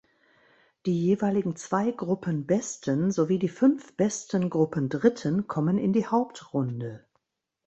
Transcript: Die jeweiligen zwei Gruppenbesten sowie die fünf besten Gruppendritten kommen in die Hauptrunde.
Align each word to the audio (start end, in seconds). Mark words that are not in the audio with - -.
Die 0.87 0.99
jeweiligen 1.05 1.55
zwei 1.55 1.91
Gruppenbesten 1.91 3.11
sowie 3.11 3.37
die 3.37 3.49
fünf 3.49 3.95
besten 3.97 4.49
Gruppendritten 4.49 5.45
kommen 5.45 5.77
in 5.77 5.93
die 5.93 6.07
Hauptrunde. 6.07 7.05